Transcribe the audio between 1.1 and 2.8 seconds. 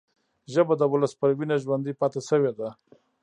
پر وینه ژوندي پاتې شوې ده